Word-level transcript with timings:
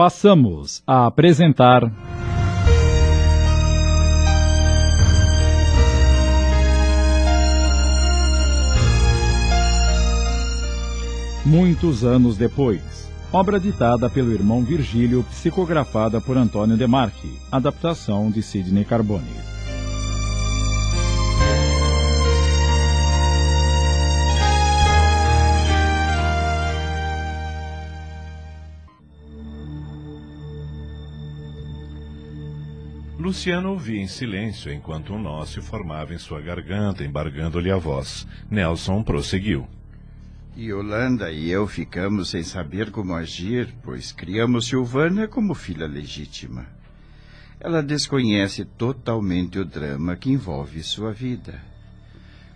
passamos 0.00 0.82
a 0.86 1.04
apresentar. 1.04 1.92
Muitos 11.44 12.02
anos 12.02 12.38
depois. 12.38 12.80
Obra 13.30 13.60
ditada 13.60 14.08
pelo 14.08 14.32
irmão 14.32 14.64
Virgílio, 14.64 15.22
psicografada 15.24 16.18
por 16.18 16.38
Antônio 16.38 16.78
Demarque. 16.78 17.38
Adaptação 17.52 18.30
de 18.30 18.42
Sidney 18.42 18.86
Carbone. 18.86 19.59
Luciano 33.30 33.70
ouvia 33.70 34.00
em 34.00 34.08
silêncio 34.08 34.72
enquanto 34.72 35.14
um 35.14 35.22
nó 35.22 35.46
se 35.46 35.60
formava 35.60 36.12
em 36.12 36.18
sua 36.18 36.40
garganta, 36.40 37.04
embargando-lhe 37.04 37.70
a 37.70 37.76
voz. 37.76 38.26
Nelson 38.50 39.04
prosseguiu. 39.04 39.68
Yolanda 40.58 41.30
e 41.30 41.48
eu 41.48 41.64
ficamos 41.68 42.30
sem 42.30 42.42
saber 42.42 42.90
como 42.90 43.14
agir, 43.14 43.72
pois 43.84 44.10
criamos 44.10 44.66
Silvana 44.66 45.28
como 45.28 45.54
filha 45.54 45.86
legítima. 45.86 46.66
Ela 47.60 47.84
desconhece 47.84 48.64
totalmente 48.64 49.60
o 49.60 49.64
drama 49.64 50.16
que 50.16 50.32
envolve 50.32 50.82
sua 50.82 51.12
vida. 51.12 51.62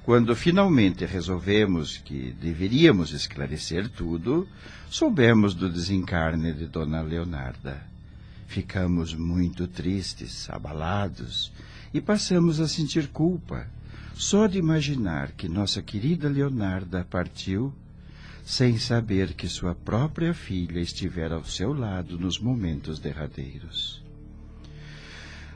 Quando 0.02 0.34
finalmente 0.34 1.06
resolvemos 1.06 1.98
que 1.98 2.33
deveríamos 2.33 3.12
esclarecer 3.12 3.88
tudo, 3.88 4.48
soubemos 4.91 5.55
do 5.55 5.70
desencarne 5.70 6.52
de 6.52 6.66
Dona 6.66 7.00
Leonarda. 7.00 7.93
Ficamos 8.46 9.14
muito 9.14 9.66
tristes, 9.66 10.48
abalados, 10.50 11.52
e 11.92 12.00
passamos 12.00 12.60
a 12.60 12.69
sentir 12.69 13.08
culpa, 13.08 13.66
só 14.14 14.46
de 14.46 14.58
imaginar 14.58 15.32
que 15.32 15.48
nossa 15.48 15.82
querida 15.82 16.28
Leonarda 16.28 17.04
partiu 17.04 17.72
sem 18.44 18.78
saber 18.78 19.32
que 19.32 19.48
sua 19.48 19.74
própria 19.74 20.34
filha 20.34 20.78
estivera 20.78 21.36
ao 21.36 21.44
seu 21.44 21.72
lado 21.72 22.19
nos 22.19 22.38
momentos 22.38 22.98
derradeiros. 22.98 24.02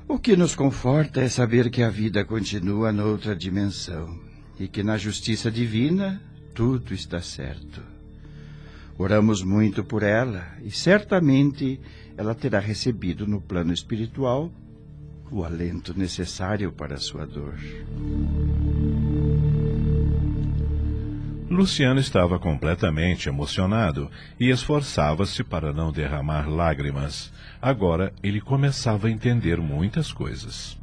O 0.08 0.18
que 0.18 0.36
nos 0.36 0.54
conforta 0.54 1.20
é 1.20 1.28
saber 1.28 1.68
que 1.70 1.82
a 1.82 1.90
vida 1.90 2.24
continua 2.24 2.90
noutra 2.90 3.36
dimensão 3.36 4.18
e 4.58 4.66
que 4.66 4.82
na 4.82 4.96
justiça 4.96 5.50
divina 5.50 6.20
tudo 6.54 6.94
está 6.94 7.20
certo. 7.20 7.97
Oramos 8.98 9.44
muito 9.44 9.84
por 9.84 10.02
ela 10.02 10.48
e 10.60 10.72
certamente 10.72 11.80
ela 12.16 12.34
terá 12.34 12.58
recebido 12.58 13.28
no 13.28 13.40
plano 13.40 13.72
espiritual 13.72 14.50
o 15.30 15.44
alento 15.44 15.96
necessário 15.96 16.72
para 16.72 16.96
a 16.96 16.98
sua 16.98 17.24
dor. 17.24 17.54
Luciano 21.48 22.00
estava 22.00 22.38
completamente 22.38 23.28
emocionado 23.28 24.10
e 24.38 24.50
esforçava-se 24.50 25.44
para 25.44 25.72
não 25.72 25.92
derramar 25.92 26.48
lágrimas. 26.48 27.32
Agora 27.62 28.12
ele 28.22 28.40
começava 28.40 29.06
a 29.06 29.10
entender 29.10 29.58
muitas 29.58 30.12
coisas. 30.12 30.78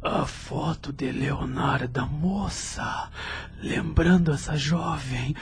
A 0.00 0.24
foto 0.24 0.92
de 0.92 1.10
Leonarda, 1.10 2.06
moça. 2.06 3.10
Lembrando 3.60 4.32
essa 4.32 4.56
jovem, 4.56 5.34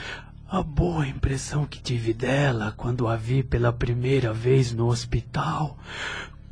a 0.49 0.63
boa 0.63 1.07
impressão 1.07 1.65
que 1.65 1.81
tive 1.81 2.13
dela 2.13 2.73
quando 2.75 3.07
a 3.07 3.15
vi 3.15 3.43
pela 3.43 3.73
primeira 3.73 4.33
vez 4.33 4.71
no 4.71 4.87
hospital. 4.87 5.77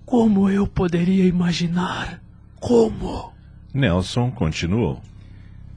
Como 0.05 0.49
eu 0.49 0.67
poderia 0.67 1.25
imaginar? 1.25 2.21
Como? 2.59 3.33
Nelson 3.73 4.31
continuou. 4.31 5.01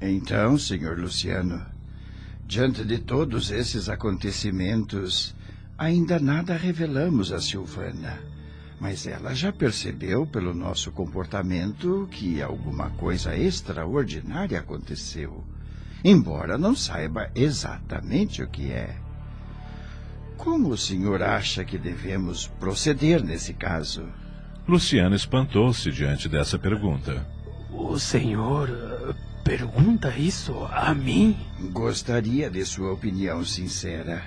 Então, 0.01 0.59
senhor 0.59 0.99
Luciano, 0.99 1.61
Diante 2.49 2.83
de 2.83 2.97
todos 2.97 3.51
esses 3.51 3.91
acontecimentos, 3.91 5.34
ainda 5.77 6.19
nada 6.19 6.57
revelamos 6.57 7.31
a 7.31 7.43
Silvana. 7.43 8.19
Mas 8.81 9.07
ela 9.07 9.34
já 9.34 9.53
percebeu 9.53 10.27
pelo 10.27 10.55
nosso 10.55 10.91
comportamento 10.91 12.09
que 12.11 12.41
alguma 12.41 12.89
coisa 12.93 13.37
extraordinária 13.37 14.61
aconteceu, 14.61 15.45
embora 16.04 16.56
não 16.59 16.75
saiba 16.75 17.31
exatamente 17.34 18.42
o 18.42 18.48
que 18.48 18.70
é. 18.70 18.97
Como 20.36 20.69
o 20.70 20.76
senhor 20.76 21.22
acha 21.22 21.64
que 21.64 21.76
devemos 21.76 22.47
proceder 22.47 23.22
nesse 23.22 23.53
caso? 23.53 24.06
Luciano 24.66 25.16
espantou-se 25.16 25.91
diante 25.91 26.28
dessa 26.28 26.59
pergunta. 26.59 27.26
O 27.72 27.98
senhor 27.98 28.69
pergunta 29.42 30.16
isso 30.16 30.54
a 30.70 30.94
mim? 30.94 31.36
Gostaria 31.72 32.50
de 32.50 32.65
sua 32.65 32.92
opinião 32.92 33.44
sincera. 33.44 34.22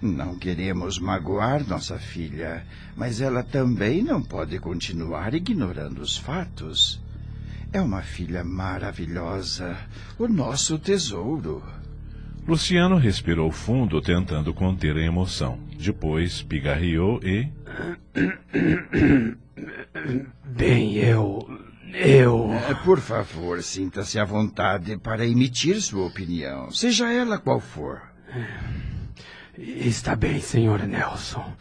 Não 0.00 0.38
queremos 0.38 0.98
magoar 0.98 1.66
nossa 1.66 1.98
filha, 1.98 2.64
mas 2.96 3.20
ela 3.20 3.42
também 3.42 4.00
não 4.00 4.22
pode 4.22 4.58
continuar 4.60 5.34
ignorando 5.34 6.00
os 6.00 6.16
fatos. 6.16 7.00
É 7.72 7.80
uma 7.80 8.02
filha 8.02 8.42
maravilhosa, 8.42 9.76
o 10.18 10.26
nosso 10.26 10.78
tesouro. 10.78 11.62
Luciano 12.46 12.96
respirou 12.96 13.50
fundo, 13.50 14.00
tentando 14.00 14.54
conter 14.54 14.96
a 14.96 15.02
emoção. 15.02 15.58
Depois 15.78 16.42
pigarreou 16.42 17.20
e. 17.22 17.48
Bem, 20.44 20.94
eu 20.96 21.46
eu. 21.94 22.52
É, 22.52 22.74
por 22.74 23.00
favor, 23.00 23.62
sinta-se 23.62 24.18
à 24.18 24.24
vontade 24.24 24.96
para 24.98 25.26
emitir 25.26 25.80
sua 25.80 26.06
opinião, 26.06 26.70
seja 26.70 27.10
ela 27.12 27.38
qual 27.38 27.60
for. 27.60 28.02
Está 29.56 30.14
bem, 30.14 30.40
senhor 30.40 30.86
Nelson. 30.86 31.52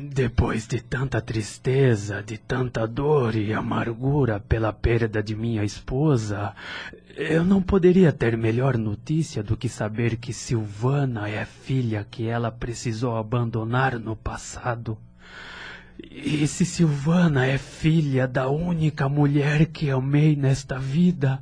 Depois 0.00 0.66
de 0.66 0.80
tanta 0.80 1.20
tristeza, 1.20 2.22
de 2.22 2.36
tanta 2.36 2.86
dor 2.86 3.34
e 3.34 3.52
amargura 3.52 4.40
pela 4.40 4.72
perda 4.72 5.22
de 5.22 5.34
minha 5.34 5.64
esposa, 5.64 6.54
eu 7.16 7.44
não 7.44 7.62
poderia 7.62 8.12
ter 8.12 8.36
melhor 8.36 8.76
notícia 8.76 9.42
do 9.42 9.56
que 9.56 9.68
saber 9.68 10.16
que 10.16 10.32
Silvana 10.32 11.28
é 11.28 11.44
filha 11.44 12.06
que 12.10 12.26
ela 12.26 12.50
precisou 12.50 13.16
abandonar 13.16 13.98
no 13.98 14.14
passado. 14.14 14.98
E 16.10 16.46
se 16.46 16.66
Silvana 16.66 17.46
é 17.46 17.56
filha 17.56 18.28
da 18.28 18.48
única 18.48 19.08
mulher 19.08 19.66
que 19.66 19.90
amei 19.90 20.36
nesta 20.36 20.78
vida, 20.78 21.40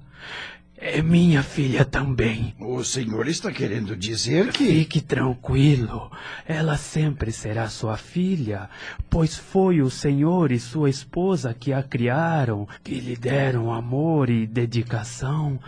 é 0.86 1.00
minha 1.00 1.42
filha 1.42 1.82
também. 1.82 2.54
O 2.60 2.84
senhor 2.84 3.26
está 3.26 3.50
querendo 3.50 3.96
dizer 3.96 4.52
que. 4.52 4.66
Fique 4.66 5.00
tranquilo. 5.00 6.12
Ela 6.46 6.76
sempre 6.76 7.32
será 7.32 7.70
sua 7.70 7.96
filha, 7.96 8.68
pois 9.08 9.34
foi 9.34 9.80
o 9.80 9.88
senhor 9.88 10.52
e 10.52 10.60
sua 10.60 10.90
esposa 10.90 11.54
que 11.54 11.72
a 11.72 11.82
criaram, 11.82 12.68
que 12.82 13.00
lhe 13.00 13.16
deram 13.16 13.72
amor 13.72 14.28
e 14.28 14.46
dedicação. 14.46 15.58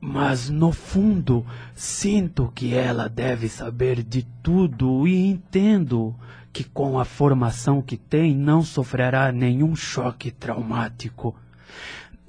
Mas, 0.00 0.50
no 0.50 0.72
fundo, 0.72 1.46
sinto 1.76 2.50
que 2.52 2.74
ela 2.74 3.08
deve 3.08 3.48
saber 3.48 4.02
de 4.02 4.26
tudo 4.42 5.06
e 5.06 5.24
entendo 5.24 6.16
que 6.52 6.64
com 6.64 6.98
a 6.98 7.04
formação 7.04 7.80
que 7.80 7.96
tem 7.96 8.34
não 8.34 8.60
sofrerá 8.60 9.30
nenhum 9.30 9.76
choque 9.76 10.32
traumático. 10.32 11.36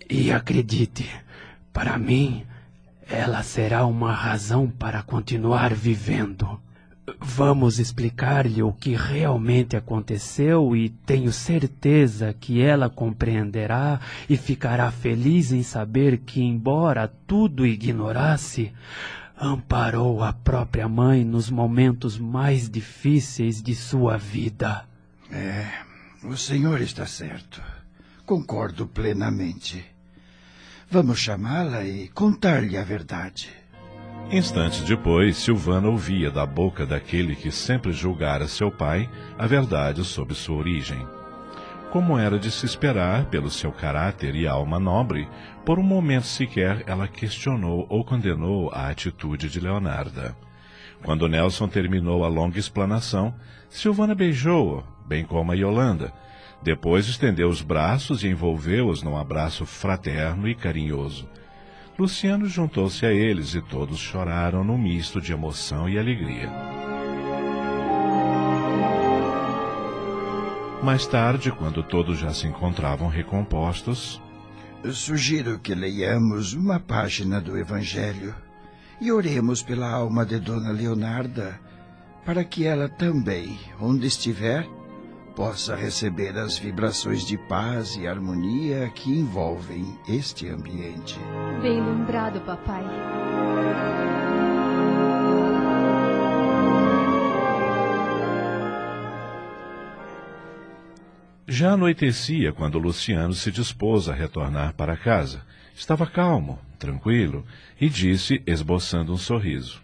E 0.07 0.31
acredite, 0.31 1.09
para 1.75 1.97
mim, 1.97 2.45
ela 3.05 3.43
será 3.43 3.85
uma 3.85 4.13
razão 4.13 4.69
para 4.69 5.03
continuar 5.03 5.73
vivendo. 5.73 6.57
Vamos 7.19 7.79
explicar-lhe 7.79 8.63
o 8.63 8.71
que 8.71 8.95
realmente 8.95 9.75
aconteceu 9.75 10.73
e 10.73 10.87
tenho 10.87 11.33
certeza 11.33 12.33
que 12.33 12.61
ela 12.61 12.89
compreenderá 12.89 13.99
e 14.29 14.37
ficará 14.37 14.89
feliz 14.89 15.51
em 15.51 15.63
saber 15.63 16.19
que, 16.19 16.41
embora 16.41 17.11
tudo 17.27 17.67
ignorasse, 17.67 18.71
amparou 19.37 20.23
a 20.23 20.31
própria 20.31 20.87
mãe 20.87 21.25
nos 21.25 21.49
momentos 21.49 22.17
mais 22.17 22.69
difíceis 22.69 23.61
de 23.61 23.75
sua 23.75 24.17
vida. 24.17 24.85
É, 25.29 25.67
o 26.23 26.37
senhor 26.37 26.79
está 26.79 27.05
certo. 27.05 27.61
Concordo 28.25 28.87
plenamente. 28.87 29.94
Vamos 30.89 31.19
chamá-la 31.19 31.83
e 31.83 32.07
contar-lhe 32.09 32.77
a 32.77 32.83
verdade. 32.83 33.49
Instantes 34.31 34.81
depois, 34.81 35.35
Silvana 35.37 35.89
ouvia 35.89 36.29
da 36.31 36.45
boca 36.45 36.85
daquele 36.85 37.35
que 37.35 37.51
sempre 37.51 37.91
julgara 37.91 38.47
seu 38.47 38.71
pai 38.71 39.09
a 39.37 39.47
verdade 39.47 40.03
sobre 40.03 40.35
sua 40.35 40.57
origem. 40.57 41.05
Como 41.91 42.17
era 42.17 42.37
de 42.37 42.51
se 42.51 42.65
esperar 42.65 43.25
pelo 43.25 43.49
seu 43.49 43.71
caráter 43.71 44.35
e 44.35 44.47
alma 44.47 44.79
nobre, 44.79 45.27
por 45.65 45.79
um 45.79 45.83
momento 45.83 46.27
sequer 46.27 46.83
ela 46.87 47.07
questionou 47.07 47.85
ou 47.89 48.03
condenou 48.03 48.69
a 48.71 48.89
atitude 48.89 49.49
de 49.49 49.59
Leonarda. 49.59 50.35
Quando 51.03 51.27
Nelson 51.27 51.67
terminou 51.67 52.23
a 52.23 52.27
longa 52.27 52.59
explanação, 52.59 53.33
Silvana 53.69 54.15
beijou-o, 54.15 54.83
bem 55.07 55.23
como 55.23 55.51
a 55.51 55.55
Yolanda. 55.55 56.13
Depois 56.65 57.07
estendeu 57.07 57.47
os 57.47 57.61
braços 57.61 58.23
e 58.23 58.27
envolveu-os 58.27 59.03
num 59.03 59.15
abraço 59.15 59.67
fraterno 59.67 60.49
e 60.49 60.55
carinhoso. 60.55 61.29
Luciano 61.95 62.47
juntou-se 62.47 63.05
a 63.05 63.13
eles 63.13 63.53
e 63.53 63.61
todos 63.61 63.99
choraram 63.99 64.63
num 64.63 64.75
misto 64.75 65.21
de 65.21 65.31
emoção 65.31 65.87
e 65.87 65.99
alegria. 65.99 66.51
Mais 70.81 71.05
tarde, 71.05 71.51
quando 71.51 71.83
todos 71.83 72.17
já 72.17 72.33
se 72.33 72.47
encontravam 72.47 73.09
recompostos, 73.09 74.19
sugiro 74.91 75.59
que 75.59 75.75
leiamos 75.75 76.53
uma 76.53 76.79
página 76.79 77.39
do 77.39 77.55
Evangelho 77.55 78.33
e 78.99 79.11
oremos 79.11 79.61
pela 79.61 79.91
alma 79.91 80.25
de 80.25 80.39
Dona 80.39 80.71
Leonarda, 80.71 81.59
para 82.25 82.43
que 82.43 82.65
ela 82.65 82.89
também, 82.89 83.55
onde 83.79 84.07
estiver, 84.07 84.67
possa 85.35 85.75
receber 85.75 86.37
as 86.37 86.57
vibrações 86.57 87.25
de 87.25 87.37
paz 87.37 87.95
e 87.97 88.07
harmonia 88.07 88.89
que 88.89 89.11
envolvem 89.11 89.99
este 90.07 90.47
ambiente. 90.47 91.19
Bem 91.61 91.83
lembrado, 91.83 92.39
papai. 92.41 92.83
Já 101.47 101.73
anoitecia 101.73 102.51
quando 102.51 102.79
Luciano 102.79 103.33
se 103.33 103.51
dispôs 103.51 104.09
a 104.09 104.13
retornar 104.13 104.73
para 104.73 104.97
casa. 104.97 105.41
Estava 105.75 106.07
calmo, 106.07 106.59
tranquilo, 106.79 107.45
e 107.79 107.87
disse, 107.89 108.41
esboçando 108.47 109.13
um 109.13 109.17
sorriso. 109.17 109.81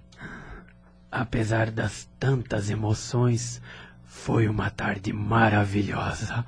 Apesar 1.12 1.70
das 1.70 2.10
tantas 2.18 2.70
emoções, 2.70 3.62
foi 4.12 4.48
uma 4.48 4.70
tarde 4.70 5.14
maravilhosa. 5.14 6.46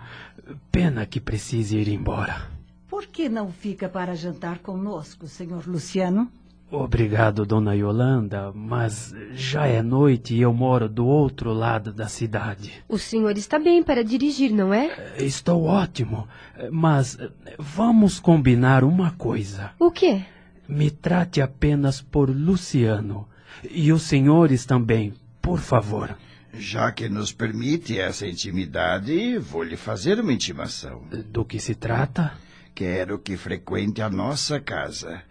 Pena 0.72 1.06
que 1.06 1.20
precise 1.20 1.78
ir 1.78 1.88
embora. 1.88 2.52
Por 2.88 3.08
que 3.08 3.30
não 3.30 3.52
fica 3.52 3.88
para 3.90 4.14
jantar 4.16 4.60
conosco, 4.60 5.28
senhor 5.28 5.66
Luciano? 5.66 6.30
Obrigado, 6.70 7.46
dona 7.46 7.74
Yolanda, 7.74 8.52
mas 8.54 9.16
já 9.32 9.66
é 9.66 9.82
noite 9.82 10.36
e 10.36 10.42
eu 10.42 10.54
moro 10.54 10.90
do 10.90 11.08
outro 11.08 11.54
lado 11.54 11.94
da 11.94 12.08
cidade. 12.08 12.84
O 12.88 12.98
senhor 13.00 13.36
está 13.38 13.58
bem 13.58 13.82
para 13.82 14.04
dirigir, 14.04 14.52
não 14.52 14.74
é? 14.74 15.16
Estou 15.18 15.64
ótimo, 15.64 16.28
mas 16.70 17.18
vamos 17.58 18.20
combinar 18.20 18.84
uma 18.84 19.12
coisa. 19.12 19.72
O 19.80 19.90
quê? 19.90 20.22
Me 20.68 20.92
trate 20.92 21.42
apenas 21.42 22.02
por 22.02 22.30
Luciano. 22.30 23.28
E 23.72 23.92
os 23.92 24.04
senhores 24.04 24.66
também, 24.66 25.14
por 25.42 25.60
favor. 25.60 26.16
Já 26.54 26.92
que 26.92 27.10
nos 27.10 27.32
permite 27.32 28.00
essa 28.00 28.28
intimidade, 28.28 29.38
vou 29.40 29.64
lhe 29.64 29.76
fazer 29.76 30.20
uma 30.20 30.32
intimação. 30.32 31.04
Do 31.30 31.44
que 31.44 31.60
se 31.60 31.74
trata? 31.74 32.34
Quero 32.76 33.18
que 33.18 33.36
frequente 33.36 34.02
a 34.02 34.10
nossa 34.10 34.60
casa 34.60 35.22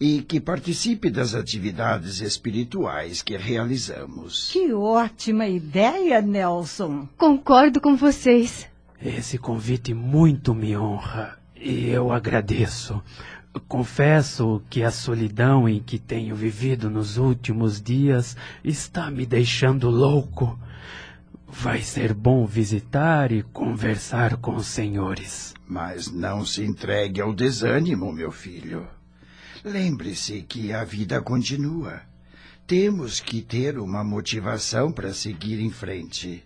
e 0.00 0.22
que 0.22 0.40
participe 0.40 1.10
das 1.10 1.34
atividades 1.34 2.20
espirituais 2.20 3.20
que 3.20 3.36
realizamos. 3.36 4.50
Que 4.50 4.72
ótima 4.72 5.46
ideia, 5.46 6.22
Nelson. 6.22 7.06
Concordo 7.18 7.80
com 7.80 7.94
vocês. 7.94 8.66
Esse 9.02 9.36
convite 9.36 9.92
muito 9.92 10.54
me 10.54 10.76
honra 10.76 11.38
e 11.54 11.90
eu 11.90 12.10
agradeço. 12.10 13.02
Confesso 13.68 14.62
que 14.70 14.82
a 14.82 14.90
solidão 14.90 15.68
em 15.68 15.80
que 15.80 15.98
tenho 15.98 16.34
vivido 16.34 16.88
nos 16.88 17.18
últimos 17.18 17.82
dias 17.82 18.36
está 18.64 19.10
me 19.10 19.26
deixando 19.26 19.90
louco. 19.90 20.58
Vai 21.52 21.82
ser 21.82 22.14
bom 22.14 22.46
visitar 22.46 23.32
e 23.32 23.42
conversar 23.42 24.36
com 24.36 24.54
os 24.54 24.66
senhores. 24.66 25.52
Mas 25.66 26.10
não 26.10 26.44
se 26.44 26.64
entregue 26.64 27.20
ao 27.20 27.34
desânimo, 27.34 28.12
meu 28.12 28.30
filho. 28.30 28.86
Lembre-se 29.64 30.42
que 30.42 30.72
a 30.72 30.84
vida 30.84 31.20
continua. 31.20 32.00
Temos 32.66 33.20
que 33.20 33.42
ter 33.42 33.78
uma 33.78 34.04
motivação 34.04 34.92
para 34.92 35.12
seguir 35.12 35.60
em 35.60 35.70
frente. 35.70 36.44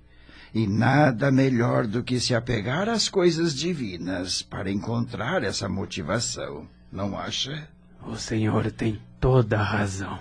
E 0.55 0.67
nada 0.67 1.31
melhor 1.31 1.87
do 1.87 2.03
que 2.03 2.19
se 2.19 2.35
apegar 2.35 2.89
às 2.89 3.09
coisas 3.09 3.55
divinas 3.55 4.41
para 4.41 4.71
encontrar 4.71 5.43
essa 5.43 5.69
motivação, 5.69 6.67
não 6.91 7.19
acha? 7.19 7.69
O 8.07 8.17
senhor 8.17 8.71
tem 8.71 9.00
toda 9.21 9.59
a 9.59 9.62
razão. 9.62 10.19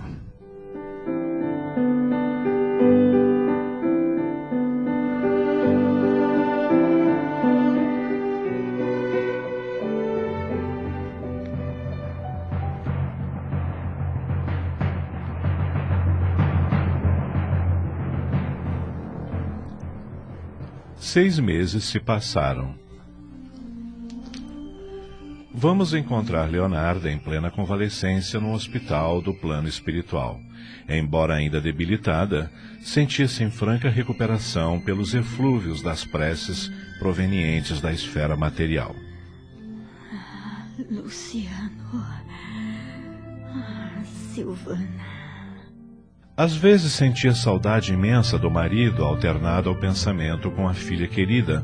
Seis 21.14 21.38
meses 21.38 21.84
se 21.84 22.00
passaram. 22.00 22.74
Vamos 25.54 25.94
encontrar 25.94 26.50
Leonardo 26.50 27.08
em 27.08 27.20
plena 27.20 27.52
convalescência 27.52 28.40
no 28.40 28.52
hospital 28.52 29.22
do 29.22 29.32
plano 29.32 29.68
espiritual. 29.68 30.40
Embora 30.90 31.36
ainda 31.36 31.62
debilitada, 31.62 32.52
sentia-se 32.82 33.44
em 33.44 33.52
franca 33.52 33.92
recuperação 33.92 34.82
pelos 34.82 35.14
eflúvios 35.14 35.84
das 35.84 36.04
preces 36.04 36.72
provenientes 36.98 37.80
da 37.80 37.94
esfera 37.94 38.36
material. 38.36 38.96
Ah, 40.12 40.66
Luciano. 40.90 42.08
Ah, 43.54 44.02
Silvana. 44.34 45.13
Às 46.36 46.56
vezes 46.56 46.94
sentia 46.94 47.36
saudade 47.36 47.94
imensa 47.94 48.40
do 48.40 48.50
marido 48.50 49.06
alternado 49.06 49.70
ao 49.70 49.76
pensamento 49.76 50.50
com 50.50 50.68
a 50.68 50.74
filha 50.74 51.08
querida, 51.08 51.64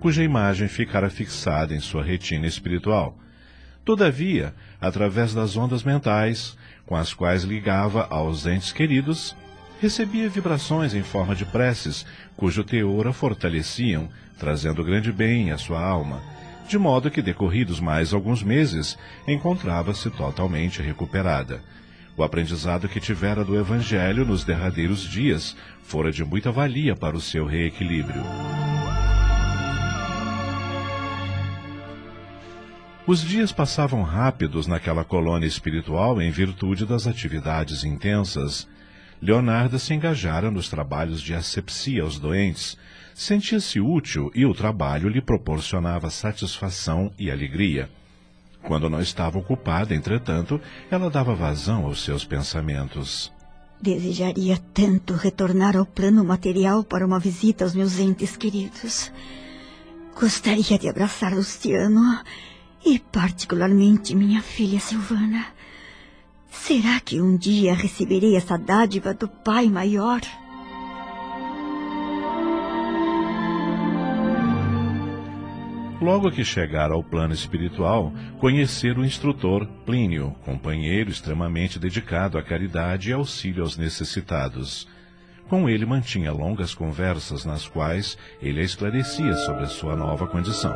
cuja 0.00 0.24
imagem 0.24 0.66
ficara 0.66 1.10
fixada 1.10 1.74
em 1.74 1.80
sua 1.80 2.02
retina 2.02 2.46
espiritual. 2.46 3.18
Todavia, 3.84 4.54
através 4.80 5.34
das 5.34 5.58
ondas 5.58 5.82
mentais, 5.82 6.56
com 6.86 6.96
as 6.96 7.12
quais 7.12 7.42
ligava 7.42 8.06
aos 8.08 8.46
entes 8.46 8.72
queridos, 8.72 9.36
recebia 9.78 10.30
vibrações 10.30 10.94
em 10.94 11.02
forma 11.02 11.34
de 11.34 11.44
preces, 11.44 12.06
cujo 12.34 12.64
teor 12.64 13.08
a 13.08 13.12
fortaleciam, 13.12 14.08
trazendo 14.38 14.82
grande 14.82 15.12
bem 15.12 15.52
à 15.52 15.58
sua 15.58 15.82
alma, 15.82 16.22
de 16.66 16.78
modo 16.78 17.10
que, 17.10 17.20
decorridos 17.20 17.78
mais 17.78 18.14
alguns 18.14 18.42
meses, 18.42 18.96
encontrava-se 19.26 20.08
totalmente 20.08 20.80
recuperada. 20.80 21.60
O 22.18 22.24
aprendizado 22.24 22.88
que 22.88 22.98
tivera 22.98 23.44
do 23.44 23.56
Evangelho 23.56 24.26
nos 24.26 24.42
derradeiros 24.42 25.08
dias 25.08 25.56
fora 25.84 26.10
de 26.10 26.24
muita 26.24 26.50
valia 26.50 26.96
para 26.96 27.16
o 27.16 27.20
seu 27.20 27.46
reequilíbrio. 27.46 28.20
Os 33.06 33.22
dias 33.22 33.52
passavam 33.52 34.02
rápidos 34.02 34.66
naquela 34.66 35.04
colônia 35.04 35.46
espiritual 35.46 36.20
em 36.20 36.28
virtude 36.32 36.84
das 36.84 37.06
atividades 37.06 37.84
intensas. 37.84 38.68
Leonardo 39.22 39.78
se 39.78 39.94
engajara 39.94 40.50
nos 40.50 40.68
trabalhos 40.68 41.22
de 41.22 41.34
asepsia 41.34 42.02
aos 42.02 42.18
doentes, 42.18 42.76
sentia-se 43.14 43.78
útil 43.80 44.28
e 44.34 44.44
o 44.44 44.52
trabalho 44.52 45.08
lhe 45.08 45.20
proporcionava 45.20 46.10
satisfação 46.10 47.12
e 47.16 47.30
alegria. 47.30 47.88
Quando 48.68 48.90
não 48.90 49.00
estava 49.00 49.38
ocupada, 49.38 49.94
entretanto, 49.94 50.60
ela 50.90 51.08
dava 51.08 51.34
vazão 51.34 51.86
aos 51.86 52.04
seus 52.04 52.22
pensamentos. 52.22 53.32
Desejaria 53.80 54.58
tanto 54.74 55.14
retornar 55.14 55.74
ao 55.74 55.86
plano 55.86 56.22
material 56.22 56.84
para 56.84 57.06
uma 57.06 57.18
visita 57.18 57.64
aos 57.64 57.74
meus 57.74 57.98
entes 57.98 58.36
queridos. 58.36 59.10
Gostaria 60.14 60.78
de 60.78 60.86
abraçar 60.86 61.32
Luciano 61.32 62.22
e, 62.84 62.98
particularmente, 62.98 64.14
minha 64.14 64.42
filha 64.42 64.78
Silvana. 64.78 65.46
Será 66.50 67.00
que 67.00 67.22
um 67.22 67.38
dia 67.38 67.72
receberei 67.72 68.36
essa 68.36 68.58
dádiva 68.58 69.14
do 69.14 69.28
Pai 69.28 69.70
Maior? 69.70 70.20
Logo 76.00 76.30
que 76.30 76.44
chegara 76.44 76.94
ao 76.94 77.02
plano 77.02 77.34
espiritual, 77.34 78.12
conhecer 78.38 78.96
o 78.96 79.04
instrutor 79.04 79.66
Plínio, 79.84 80.32
companheiro 80.44 81.10
extremamente 81.10 81.76
dedicado 81.76 82.38
à 82.38 82.42
caridade 82.42 83.10
e 83.10 83.12
auxílio 83.12 83.64
aos 83.64 83.76
necessitados. 83.76 84.86
Com 85.48 85.68
ele 85.68 85.84
mantinha 85.84 86.30
longas 86.30 86.72
conversas 86.72 87.44
nas 87.44 87.66
quais 87.66 88.16
ele 88.40 88.60
a 88.60 88.64
esclarecia 88.64 89.34
sobre 89.34 89.64
a 89.64 89.68
sua 89.68 89.96
nova 89.96 90.28
condição. 90.28 90.72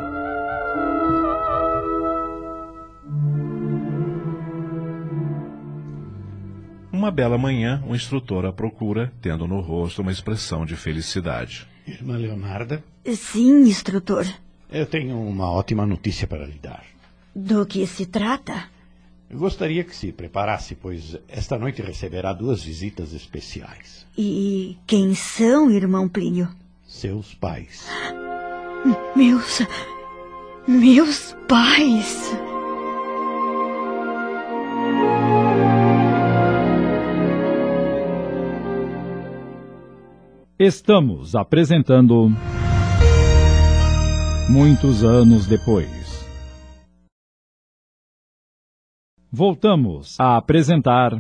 Uma 6.91 7.13
bela 7.13 7.39
manhã, 7.39 7.81
o 7.87 7.95
instrutor 7.95 8.45
a 8.45 8.53
procura, 8.53 9.13
tendo 9.21 9.47
no 9.47 9.61
rosto 9.61 10.03
uma 10.03 10.11
expressão 10.11 10.67
de 10.67 10.75
felicidade. 10.75 11.69
Irmã 11.87 12.17
Leonarda? 12.17 12.83
Sim, 13.05 13.63
instrutor. 13.63 14.27
Eu 14.73 14.87
tenho 14.87 15.21
uma 15.21 15.51
ótima 15.51 15.85
notícia 15.85 16.27
para 16.27 16.47
lhe 16.47 16.59
dar. 16.59 16.83
Do 17.35 17.67
que 17.67 17.87
se 17.87 18.07
trata? 18.07 18.71
Gostaria 19.31 19.85
que 19.85 19.95
se 19.95 20.13
preparasse, 20.13 20.75
pois 20.75 21.19
esta 21.29 21.59
noite 21.59 21.83
receberá 21.83 22.33
duas 22.33 22.63
visitas 22.63 23.13
especiais. 23.13 24.07
E 24.17 24.79
quem 24.87 25.15
são, 25.15 25.71
irmão 25.71 26.09
Plínio? 26.09 26.49
Seus 26.87 27.35
pais. 27.35 27.87
Meus. 29.15 29.61
Meus 30.67 31.37
pais. 31.47 32.33
Estamos 40.59 41.35
apresentando. 41.35 42.31
Muitos 44.55 45.03
anos 45.03 45.47
depois. 45.47 45.89
Voltamos 49.31 50.21
a 50.21 50.37
apresentar. 50.37 51.13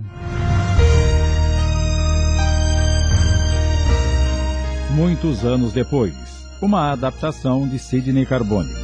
Muitos 4.95 5.47
anos 5.47 5.73
depois. 5.73 6.15
Uma 6.61 6.93
adaptação 6.93 7.67
de 7.67 7.79
Sidney 7.79 8.27
Carbone. 8.27 8.82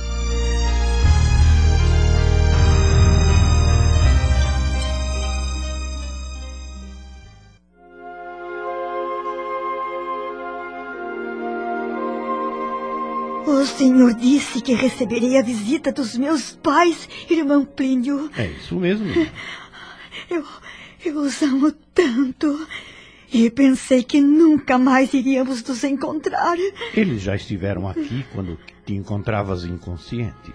Senhor 13.69 14.15
disse 14.15 14.61
que 14.61 14.75
receberei 14.75 15.39
a 15.39 15.43
visita 15.43 15.93
dos 15.93 16.17
meus 16.17 16.53
pais, 16.53 17.09
irmão 17.31 17.65
Plínio. 17.65 18.31
É 18.37 18.47
isso 18.47 18.77
mesmo. 18.77 19.07
Eu, 20.29 20.45
eu 21.07 21.21
os 21.21 21.41
amo 21.43 21.73
tanto. 21.95 22.67
E 23.33 23.49
pensei 23.51 24.03
que 24.03 24.21
nunca 24.21 24.77
mais 24.77 25.15
iríamos 25.15 25.63
nos 25.63 25.85
encontrar. 25.85 26.57
Eles 26.95 27.23
já 27.23 27.35
estiveram 27.35 27.89
aqui 27.89 28.27
quando 28.33 28.59
te 28.85 28.95
encontravas 28.95 29.65
inconsciente. 29.65 30.53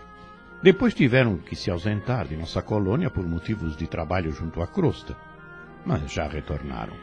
Depois 0.61 0.93
tiveram 0.93 1.37
que 1.37 1.55
se 1.55 1.71
ausentar 1.71 2.27
de 2.27 2.35
nossa 2.35 2.61
colônia 2.61 3.09
por 3.09 3.27
motivos 3.27 3.75
de 3.75 3.87
trabalho 3.87 4.31
junto 4.31 4.61
à 4.61 4.67
crosta. 4.67 5.15
Mas 5.85 6.11
já 6.11 6.27
retornaram. 6.27 6.93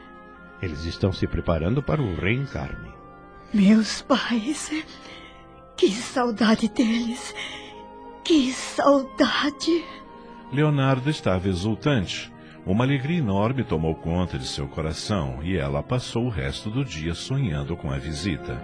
Eles 0.62 0.84
estão 0.84 1.12
se 1.12 1.26
preparando 1.26 1.82
para 1.82 2.02
o 2.02 2.14
reencarne. 2.14 2.90
Meus 3.52 4.02
pais. 4.02 4.70
Que 5.80 5.90
saudade 5.90 6.68
deles. 6.68 7.34
Que 8.22 8.52
saudade. 8.52 9.82
Leonardo 10.52 11.08
estava 11.08 11.48
exultante. 11.48 12.30
Uma 12.66 12.84
alegria 12.84 13.16
enorme 13.16 13.64
tomou 13.64 13.94
conta 13.94 14.38
de 14.38 14.46
seu 14.46 14.68
coração 14.68 15.42
e 15.42 15.56
ela 15.56 15.82
passou 15.82 16.26
o 16.26 16.28
resto 16.28 16.68
do 16.68 16.84
dia 16.84 17.14
sonhando 17.14 17.78
com 17.78 17.90
a 17.90 17.96
visita. 17.96 18.60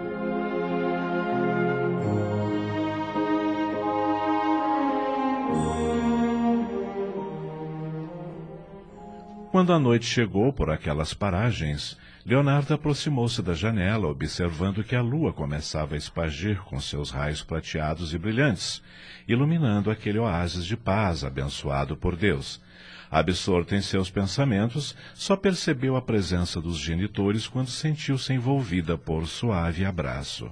Quando 9.50 9.72
a 9.72 9.78
noite 9.78 10.04
chegou 10.04 10.52
por 10.52 10.68
aquelas 10.68 11.14
paragens, 11.14 11.96
Leonardo 12.28 12.74
aproximou-se 12.74 13.40
da 13.40 13.54
janela, 13.54 14.08
observando 14.08 14.82
que 14.82 14.96
a 14.96 15.00
lua 15.00 15.32
começava 15.32 15.94
a 15.94 15.96
espagir 15.96 16.60
com 16.62 16.80
seus 16.80 17.12
raios 17.12 17.40
prateados 17.40 18.12
e 18.12 18.18
brilhantes, 18.18 18.82
iluminando 19.28 19.92
aquele 19.92 20.18
oásis 20.18 20.64
de 20.64 20.76
paz 20.76 21.22
abençoado 21.22 21.96
por 21.96 22.16
Deus. 22.16 22.60
Absorto 23.08 23.76
em 23.76 23.80
seus 23.80 24.10
pensamentos, 24.10 24.96
só 25.14 25.36
percebeu 25.36 25.94
a 25.94 26.02
presença 26.02 26.60
dos 26.60 26.78
genitores 26.78 27.46
quando 27.46 27.70
sentiu-se 27.70 28.32
envolvida 28.32 28.98
por 28.98 29.24
suave 29.28 29.84
abraço. 29.84 30.50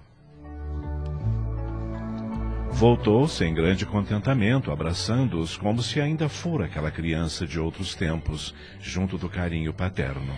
Voltou-se 2.70 3.44
em 3.44 3.52
grande 3.52 3.84
contentamento, 3.84 4.70
abraçando-os 4.70 5.56
como 5.56 5.82
se 5.82 6.00
ainda 6.00 6.28
fora 6.28 6.66
aquela 6.66 6.92
criança 6.92 7.44
de 7.44 7.58
outros 7.58 7.96
tempos, 7.96 8.54
junto 8.80 9.18
do 9.18 9.28
carinho 9.28 9.74
paterno. 9.74 10.32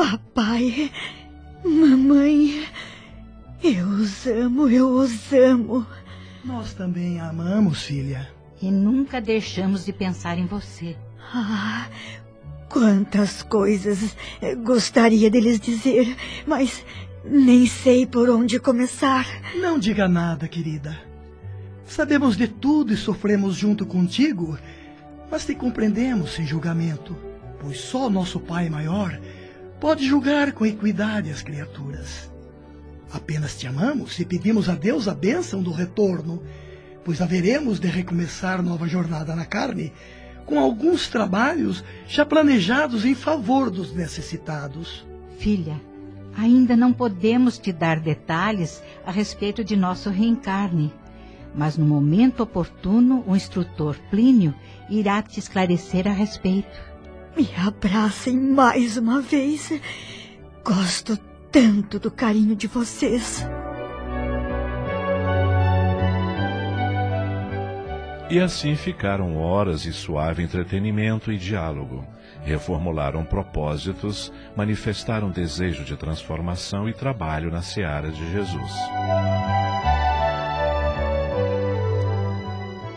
Papai, 0.00 0.90
mamãe, 1.62 2.66
eu 3.62 3.86
os 3.86 4.26
amo, 4.26 4.66
eu 4.66 4.88
os 4.88 5.30
amo. 5.30 5.86
Nós 6.42 6.72
também 6.72 7.20
a 7.20 7.28
amamos, 7.28 7.82
filha. 7.82 8.26
E 8.62 8.70
nunca 8.70 9.20
deixamos 9.20 9.84
de 9.84 9.92
pensar 9.92 10.38
em 10.38 10.46
você. 10.46 10.96
Ah, 11.34 11.86
quantas 12.70 13.42
coisas 13.42 14.16
gostaria 14.64 15.30
de 15.30 15.38
lhes 15.38 15.60
dizer, 15.60 16.16
mas 16.46 16.82
nem 17.22 17.66
sei 17.66 18.06
por 18.06 18.30
onde 18.30 18.58
começar. 18.58 19.26
Não 19.60 19.78
diga 19.78 20.08
nada, 20.08 20.48
querida. 20.48 20.98
Sabemos 21.84 22.38
de 22.38 22.48
tudo 22.48 22.94
e 22.94 22.96
sofremos 22.96 23.54
junto 23.54 23.84
contigo, 23.84 24.58
mas 25.30 25.44
te 25.44 25.54
compreendemos 25.54 26.32
sem 26.32 26.46
julgamento, 26.46 27.14
pois 27.60 27.78
só 27.78 28.08
nosso 28.08 28.40
Pai 28.40 28.70
maior 28.70 29.20
pode 29.80 30.06
julgar 30.06 30.52
com 30.52 30.66
equidade 30.66 31.30
as 31.30 31.42
criaturas. 31.42 32.30
Apenas 33.12 33.58
te 33.58 33.66
amamos 33.66 34.18
e 34.20 34.24
pedimos 34.24 34.68
a 34.68 34.74
Deus 34.74 35.08
a 35.08 35.14
bênção 35.14 35.62
do 35.62 35.72
retorno, 35.72 36.42
pois 37.04 37.20
haveremos 37.20 37.80
de 37.80 37.88
recomeçar 37.88 38.62
nova 38.62 38.86
jornada 38.86 39.34
na 39.34 39.44
carne, 39.44 39.92
com 40.44 40.58
alguns 40.58 41.08
trabalhos 41.08 41.82
já 42.06 42.24
planejados 42.24 43.04
em 43.04 43.14
favor 43.14 43.70
dos 43.70 43.92
necessitados. 43.94 45.06
Filha, 45.38 45.80
ainda 46.36 46.76
não 46.76 46.92
podemos 46.92 47.58
te 47.58 47.72
dar 47.72 47.98
detalhes 47.98 48.82
a 49.04 49.10
respeito 49.10 49.64
de 49.64 49.76
nosso 49.76 50.10
reencarne 50.10 50.92
mas 51.54 51.76
no 51.76 51.84
momento 51.84 52.42
oportuno 52.42 53.24
o 53.26 53.34
instrutor 53.34 53.96
Plínio 54.10 54.54
irá 54.88 55.22
te 55.22 55.38
esclarecer 55.38 56.06
a 56.06 56.12
respeito. 56.12 56.89
Me 57.36 57.48
abracem 57.56 58.36
mais 58.36 58.96
uma 58.96 59.20
vez. 59.20 59.72
Gosto 60.64 61.16
tanto 61.50 61.98
do 61.98 62.10
carinho 62.10 62.54
de 62.54 62.66
vocês. 62.66 63.46
E 68.30 68.38
assim 68.38 68.76
ficaram 68.76 69.36
horas 69.36 69.82
de 69.82 69.92
suave 69.92 70.42
entretenimento 70.42 71.32
e 71.32 71.36
diálogo. 71.36 72.06
Reformularam 72.44 73.24
propósitos, 73.24 74.32
manifestaram 74.56 75.30
desejo 75.30 75.84
de 75.84 75.96
transformação 75.96 76.88
e 76.88 76.92
trabalho 76.92 77.50
na 77.50 77.60
seara 77.60 78.08
de 78.08 78.32
Jesus. 78.32 78.72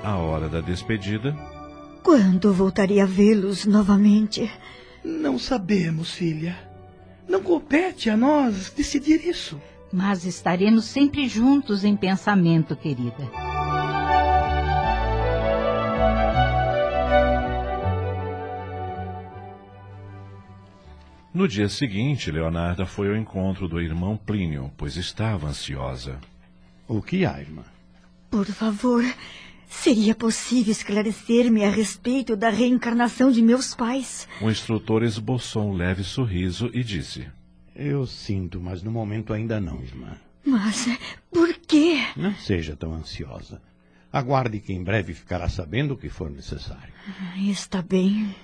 A 0.03 0.17
hora 0.17 0.47
da 0.47 0.61
despedida. 0.61 1.35
Quando 2.03 2.53
voltaria 2.53 3.03
a 3.03 3.05
vê-los 3.05 3.65
novamente? 3.65 4.51
Não 5.03 5.39
sabemos, 5.39 6.11
filha. 6.11 6.57
Não 7.27 7.41
compete 7.41 8.09
a 8.09 8.17
nós 8.17 8.69
decidir 8.69 9.25
isso. 9.25 9.59
Mas 9.91 10.25
estaremos 10.25 10.85
sempre 10.85 11.27
juntos 11.29 11.85
em 11.85 11.95
pensamento, 11.95 12.75
querida. 12.75 13.31
No 21.33 21.47
dia 21.47 21.69
seguinte, 21.69 22.29
Leonarda 22.29 22.85
foi 22.85 23.07
ao 23.07 23.15
encontro 23.15 23.67
do 23.67 23.79
irmão 23.79 24.17
Plínio, 24.17 24.71
pois 24.77 24.97
estava 24.97 25.47
ansiosa. 25.47 26.19
O 26.87 27.01
que 27.01 27.25
há, 27.25 27.39
irmã? 27.39 27.63
Por 28.29 28.45
favor, 28.45 29.03
seria 29.73 30.13
possível 30.15 30.71
esclarecer-me 30.71 31.65
a 31.65 31.69
respeito 31.69 32.35
da 32.35 32.49
reencarnação 32.49 33.31
de 33.31 33.41
meus 33.41 33.73
pais? 33.73 34.27
O 34.41 34.49
instrutor 34.49 35.03
esboçou 35.03 35.71
um 35.71 35.73
leve 35.73 36.03
sorriso 36.03 36.69
e 36.73 36.83
disse: 36.83 37.27
Eu 37.75 38.05
sinto, 38.05 38.61
mas 38.61 38.83
no 38.83 38.91
momento 38.91 39.33
ainda 39.33 39.59
não, 39.59 39.81
irmã. 39.81 40.15
Mas 40.45 40.87
por 41.31 41.53
quê? 41.67 41.97
Não 42.15 42.33
seja 42.35 42.75
tão 42.75 42.93
ansiosa. 42.93 43.61
Aguarde 44.11 44.59
que 44.59 44.71
em 44.71 44.83
breve 44.83 45.13
ficará 45.13 45.49
sabendo 45.49 45.95
o 45.95 45.97
que 45.97 46.07
for 46.07 46.29
necessário. 46.29 46.93
Está 47.49 47.81
bem. 47.81 48.35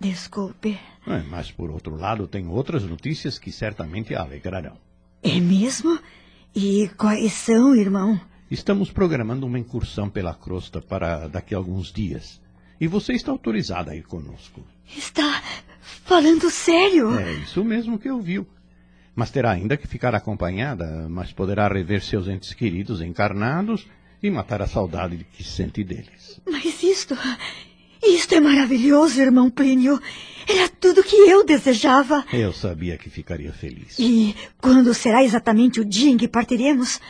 Desculpe. 0.00 0.78
É, 1.06 1.22
mas, 1.28 1.50
por 1.50 1.70
outro 1.70 1.96
lado, 1.96 2.26
tem 2.26 2.46
outras 2.46 2.84
notícias 2.84 3.38
que 3.38 3.52
certamente 3.52 4.14
a 4.14 4.22
alegrarão. 4.22 4.76
É 5.22 5.38
mesmo? 5.40 5.98
E 6.54 6.88
quais 6.96 7.32
são, 7.32 7.74
irmão? 7.74 8.18
Estamos 8.50 8.90
programando 8.90 9.46
uma 9.46 9.58
incursão 9.58 10.08
pela 10.08 10.34
crosta 10.34 10.80
para 10.80 11.28
daqui 11.28 11.54
a 11.54 11.58
alguns 11.58 11.92
dias. 11.92 12.40
E 12.80 12.86
você 12.86 13.12
está 13.12 13.30
autorizada 13.32 13.92
a 13.92 13.96
ir 13.96 14.04
conosco. 14.04 14.64
Está 14.96 15.42
Falando 16.08 16.50
sério? 16.50 17.18
É 17.18 17.32
isso 17.34 17.64
mesmo 17.64 17.98
que 17.98 18.10
ouviu. 18.10 18.46
Mas 19.14 19.30
terá 19.30 19.50
ainda 19.50 19.76
que 19.76 19.86
ficar 19.86 20.14
acompanhada, 20.14 21.06
mas 21.08 21.32
poderá 21.32 21.68
rever 21.68 22.02
seus 22.02 22.28
entes 22.28 22.54
queridos 22.54 23.00
encarnados 23.00 23.86
e 24.22 24.30
matar 24.30 24.62
a 24.62 24.66
saudade 24.66 25.26
que 25.32 25.42
sente 25.42 25.82
deles. 25.82 26.40
Mas 26.50 26.82
isto. 26.82 27.16
Isto 28.02 28.36
é 28.36 28.40
maravilhoso, 28.40 29.20
irmão 29.20 29.50
Plínio. 29.50 30.00
Era 30.48 30.68
tudo 30.68 31.02
que 31.02 31.16
eu 31.16 31.44
desejava. 31.44 32.24
Eu 32.32 32.52
sabia 32.52 32.96
que 32.96 33.10
ficaria 33.10 33.52
feliz. 33.52 33.98
E 33.98 34.36
quando 34.60 34.94
será 34.94 35.22
exatamente 35.24 35.80
o 35.80 35.84
dia 35.84 36.10
em 36.10 36.16
que 36.16 36.28
partiremos? 36.28 37.00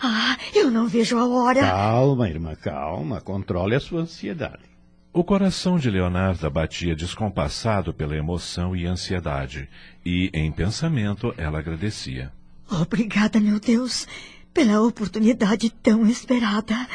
Ah, 0.00 0.36
eu 0.54 0.70
não 0.70 0.86
vejo 0.86 1.18
a 1.18 1.26
hora. 1.26 1.60
Calma, 1.60 2.28
irmã, 2.28 2.54
calma. 2.54 3.20
Controle 3.20 3.74
a 3.74 3.80
sua 3.80 4.02
ansiedade. 4.02 4.68
O 5.12 5.24
coração 5.24 5.78
de 5.78 5.90
Leonarda 5.90 6.48
batia 6.48 6.94
descompassado 6.94 7.92
pela 7.92 8.16
emoção 8.16 8.76
e 8.76 8.86
ansiedade, 8.86 9.68
e, 10.04 10.30
em 10.32 10.52
pensamento, 10.52 11.34
ela 11.36 11.58
agradecia. 11.58 12.30
Obrigada, 12.70 13.40
meu 13.40 13.58
Deus, 13.58 14.06
pela 14.52 14.80
oportunidade 14.82 15.70
tão 15.70 16.06
esperada. 16.06 16.86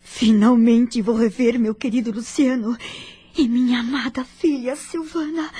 Finalmente 0.00 1.02
vou 1.02 1.16
rever 1.16 1.58
meu 1.58 1.74
querido 1.74 2.12
Luciano 2.12 2.76
e 3.36 3.48
minha 3.48 3.80
amada 3.80 4.24
filha 4.24 4.76
Silvana. 4.76 5.50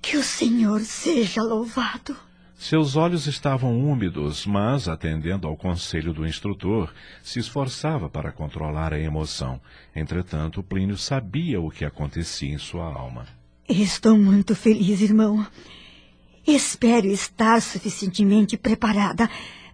Que 0.00 0.16
o 0.16 0.22
Senhor 0.22 0.80
seja 0.80 1.42
louvado. 1.42 2.16
Seus 2.60 2.94
olhos 2.94 3.26
estavam 3.26 3.80
úmidos, 3.82 4.44
mas, 4.44 4.86
atendendo 4.86 5.48
ao 5.48 5.56
conselho 5.56 6.12
do 6.12 6.26
instrutor, 6.26 6.92
se 7.22 7.38
esforçava 7.38 8.06
para 8.06 8.30
controlar 8.30 8.92
a 8.92 9.00
emoção. 9.00 9.58
Entretanto, 9.96 10.62
Plínio 10.62 10.98
sabia 10.98 11.58
o 11.58 11.70
que 11.70 11.86
acontecia 11.86 12.52
em 12.52 12.58
sua 12.58 12.84
alma. 12.84 13.26
Estou 13.66 14.14
muito 14.18 14.54
feliz, 14.54 15.00
irmão. 15.00 15.44
Espero 16.46 17.06
estar 17.06 17.62
suficientemente 17.62 18.58
preparada 18.58 19.26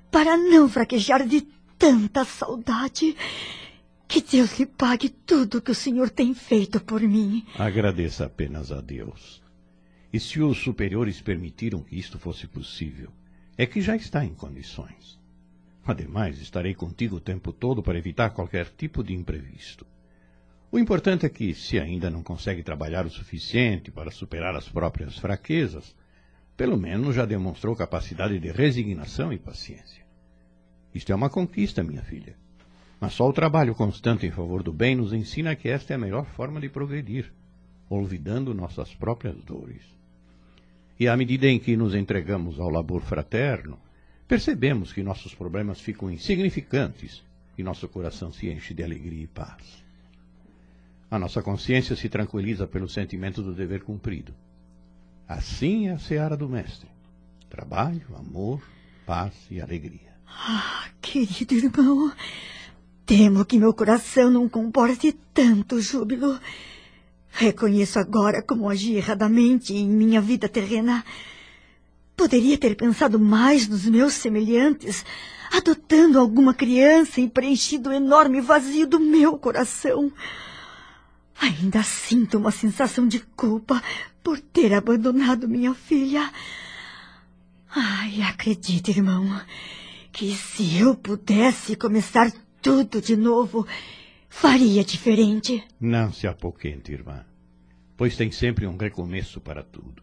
para 0.08 0.36
não 0.36 0.68
fraquejar 0.68 1.26
de 1.26 1.40
tanta 1.76 2.24
saudade. 2.24 3.16
Que 4.06 4.22
Deus 4.22 4.60
lhe 4.60 4.64
pague 4.64 5.08
tudo 5.08 5.60
que 5.60 5.72
o 5.72 5.74
Senhor 5.74 6.08
tem 6.08 6.32
feito 6.34 6.78
por 6.78 7.00
mim. 7.00 7.44
Agradeça 7.58 8.26
apenas 8.26 8.70
a 8.70 8.80
Deus. 8.80 9.44
E 10.16 10.18
se 10.18 10.40
os 10.40 10.56
superiores 10.62 11.20
permitiram 11.20 11.82
que 11.82 11.94
isto 11.94 12.18
fosse 12.18 12.46
possível, 12.46 13.12
é 13.54 13.66
que 13.66 13.82
já 13.82 13.94
está 13.94 14.24
em 14.24 14.32
condições. 14.32 15.20
Ademais, 15.84 16.40
estarei 16.40 16.72
contigo 16.72 17.16
o 17.16 17.20
tempo 17.20 17.52
todo 17.52 17.82
para 17.82 17.98
evitar 17.98 18.30
qualquer 18.30 18.64
tipo 18.78 19.04
de 19.04 19.12
imprevisto. 19.12 19.86
O 20.72 20.78
importante 20.78 21.26
é 21.26 21.28
que, 21.28 21.52
se 21.52 21.78
ainda 21.78 22.08
não 22.08 22.22
consegue 22.22 22.62
trabalhar 22.62 23.04
o 23.04 23.10
suficiente 23.10 23.90
para 23.90 24.10
superar 24.10 24.56
as 24.56 24.66
próprias 24.66 25.18
fraquezas, 25.18 25.94
pelo 26.56 26.78
menos 26.78 27.14
já 27.14 27.26
demonstrou 27.26 27.76
capacidade 27.76 28.38
de 28.38 28.50
resignação 28.50 29.30
e 29.34 29.38
paciência. 29.38 30.02
Isto 30.94 31.12
é 31.12 31.14
uma 31.14 31.28
conquista, 31.28 31.84
minha 31.84 32.02
filha. 32.02 32.38
Mas 32.98 33.12
só 33.12 33.28
o 33.28 33.34
trabalho 33.34 33.74
constante 33.74 34.24
em 34.24 34.30
favor 34.30 34.62
do 34.62 34.72
bem 34.72 34.96
nos 34.96 35.12
ensina 35.12 35.54
que 35.54 35.68
esta 35.68 35.92
é 35.92 35.96
a 35.96 35.98
melhor 35.98 36.24
forma 36.24 36.58
de 36.58 36.70
progredir, 36.70 37.30
olvidando 37.90 38.54
nossas 38.54 38.94
próprias 38.94 39.36
dores. 39.44 39.94
E 40.98 41.08
à 41.08 41.16
medida 41.16 41.46
em 41.46 41.58
que 41.58 41.76
nos 41.76 41.94
entregamos 41.94 42.58
ao 42.58 42.70
labor 42.70 43.02
fraterno, 43.02 43.78
percebemos 44.26 44.92
que 44.92 45.02
nossos 45.02 45.34
problemas 45.34 45.80
ficam 45.80 46.10
insignificantes 46.10 47.22
e 47.56 47.62
nosso 47.62 47.88
coração 47.88 48.32
se 48.32 48.48
enche 48.48 48.72
de 48.74 48.82
alegria 48.82 49.24
e 49.24 49.26
paz. 49.26 49.84
A 51.10 51.18
nossa 51.18 51.42
consciência 51.42 51.94
se 51.94 52.08
tranquiliza 52.08 52.66
pelo 52.66 52.88
sentimento 52.88 53.42
do 53.42 53.54
dever 53.54 53.82
cumprido. 53.82 54.34
Assim 55.28 55.88
é 55.88 55.92
a 55.92 55.98
seara 55.98 56.36
do 56.36 56.48
Mestre: 56.48 56.88
trabalho, 57.48 58.06
amor, 58.16 58.62
paz 59.04 59.34
e 59.50 59.60
alegria. 59.60 60.14
Ah, 60.26 60.88
querido 61.00 61.54
irmão, 61.54 62.12
temo 63.04 63.44
que 63.44 63.58
meu 63.58 63.72
coração 63.72 64.30
não 64.30 64.48
comporte 64.48 65.12
tanto 65.32 65.80
júbilo. 65.80 66.38
Reconheço 67.38 67.98
agora 67.98 68.40
como 68.40 68.66
agi 68.66 68.94
erradamente 68.94 69.74
em 69.74 69.86
minha 69.86 70.22
vida 70.22 70.48
terrena. 70.48 71.04
Poderia 72.16 72.56
ter 72.56 72.74
pensado 72.74 73.20
mais 73.20 73.68
nos 73.68 73.84
meus 73.84 74.14
semelhantes, 74.14 75.04
adotando 75.52 76.18
alguma 76.18 76.54
criança 76.54 77.20
e 77.20 77.28
preenchido 77.28 77.90
o 77.90 77.92
enorme 77.92 78.40
vazio 78.40 78.86
do 78.86 78.98
meu 78.98 79.36
coração. 79.36 80.10
Ainda 81.38 81.82
sinto 81.82 82.38
uma 82.38 82.50
sensação 82.50 83.06
de 83.06 83.20
culpa 83.20 83.82
por 84.24 84.40
ter 84.40 84.72
abandonado 84.72 85.46
minha 85.46 85.74
filha. 85.74 86.32
Ai, 87.68 88.22
acredite, 88.22 88.92
irmão, 88.92 89.38
que 90.10 90.34
se 90.34 90.78
eu 90.78 90.94
pudesse 90.94 91.76
começar 91.76 92.32
tudo 92.62 93.02
de 93.02 93.14
novo, 93.14 93.66
faria 94.30 94.82
diferente. 94.82 95.62
Não 95.78 96.10
se 96.10 96.26
apoquente, 96.26 96.92
irmã, 96.92 97.25
pois 97.96 98.16
tem 98.16 98.30
sempre 98.30 98.66
um 98.66 98.76
recomeço 98.76 99.40
para 99.40 99.62
tudo. 99.62 100.02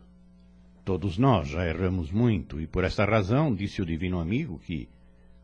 Todos 0.84 1.17
nós 1.17 1.47
já 1.47 1.65
erramos 1.65 2.12
muito 2.12 2.60
e 2.60 2.67
por 2.67 2.84
esta 2.84 3.06
razão 3.06 3.53
disse 3.56 3.82
o 3.82 3.86
divino 3.86 4.19
amigo 4.19 4.60
que 4.60 4.89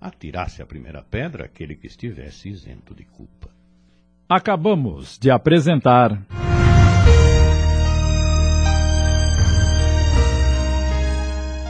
atirasse 0.02 0.62
a 0.62 0.66
primeira 0.66 1.02
pedra 1.02 1.46
aquele 1.46 1.76
que 1.76 1.88
estivesse 1.88 2.50
isento 2.50 2.94
de 2.94 3.04
culpa. 3.04 3.50
Acabamos 4.28 5.18
de 5.18 5.32
apresentar. 5.32 6.22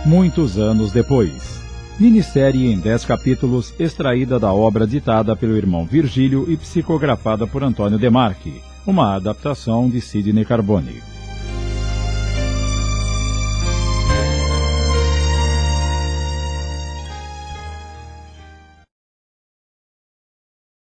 Muitos 0.05 0.57
anos 0.57 0.91
depois. 0.91 1.59
Minissérie 1.99 2.71
em 2.71 2.79
dez 2.79 3.03
capítulos, 3.03 3.73
extraída 3.79 4.39
da 4.39 4.53
obra 4.53 4.87
ditada 4.87 5.35
pelo 5.35 5.57
irmão 5.57 5.85
Virgílio 5.85 6.49
e 6.49 6.57
psicografada 6.57 7.45
por 7.45 7.61
Antônio 7.63 7.99
Demarque, 7.99 8.61
uma 8.89 9.15
adaptação 9.15 9.87
de 9.87 10.01
Sidney 10.01 10.43
Carbone. 10.43 11.03